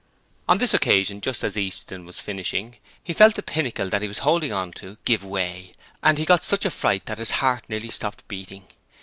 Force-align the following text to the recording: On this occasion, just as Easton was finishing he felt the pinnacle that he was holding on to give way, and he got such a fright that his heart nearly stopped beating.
On 0.47 0.57
this 0.57 0.73
occasion, 0.73 1.21
just 1.21 1.43
as 1.43 1.55
Easton 1.55 2.07
was 2.07 2.19
finishing 2.19 2.77
he 3.03 3.13
felt 3.13 3.35
the 3.35 3.43
pinnacle 3.43 3.87
that 3.89 4.01
he 4.01 4.07
was 4.07 4.17
holding 4.25 4.51
on 4.51 4.71
to 4.71 4.97
give 5.05 5.23
way, 5.23 5.73
and 6.01 6.17
he 6.17 6.25
got 6.25 6.43
such 6.43 6.65
a 6.65 6.71
fright 6.71 7.05
that 7.05 7.19
his 7.19 7.29
heart 7.45 7.65
nearly 7.69 7.91
stopped 7.91 8.27
beating. 8.27 8.63